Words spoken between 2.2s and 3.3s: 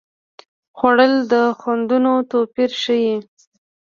توپیر ښيي